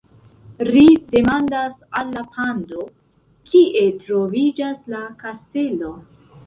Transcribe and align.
Ri 0.67 0.85
demandas 1.15 1.75
al 2.01 2.09
la 2.15 2.25
pando: 2.39 2.89
"Kie 3.53 3.87
troviĝas 4.07 4.83
la 4.97 5.05
kastelo?" 5.25 5.99